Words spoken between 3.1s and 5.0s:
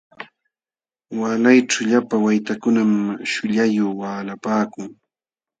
shullayuq waalapaakun.